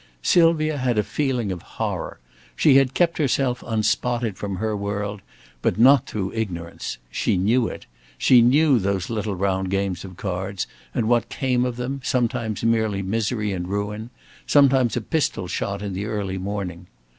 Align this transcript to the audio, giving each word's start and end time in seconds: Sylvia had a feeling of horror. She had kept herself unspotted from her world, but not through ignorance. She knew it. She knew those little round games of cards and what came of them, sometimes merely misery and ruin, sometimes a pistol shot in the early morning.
Sylvia 0.23 0.77
had 0.77 0.97
a 0.97 1.03
feeling 1.03 1.51
of 1.51 1.61
horror. 1.61 2.19
She 2.55 2.73
had 2.77 2.95
kept 2.95 3.19
herself 3.19 3.63
unspotted 3.63 4.35
from 4.35 4.55
her 4.55 4.75
world, 4.75 5.21
but 5.61 5.77
not 5.77 6.07
through 6.07 6.31
ignorance. 6.33 6.97
She 7.11 7.37
knew 7.37 7.67
it. 7.67 7.85
She 8.17 8.41
knew 8.41 8.79
those 8.79 9.11
little 9.11 9.35
round 9.35 9.69
games 9.69 10.03
of 10.03 10.17
cards 10.17 10.65
and 10.95 11.07
what 11.07 11.29
came 11.29 11.65
of 11.65 11.75
them, 11.75 12.01
sometimes 12.03 12.63
merely 12.63 13.03
misery 13.03 13.51
and 13.53 13.67
ruin, 13.67 14.09
sometimes 14.47 14.97
a 14.97 15.01
pistol 15.01 15.47
shot 15.47 15.83
in 15.83 15.93
the 15.93 16.05
early 16.07 16.39
morning. 16.39 16.87